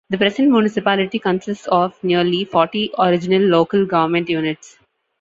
[0.09, 4.79] The present municipality consists of nearly forty original local government units.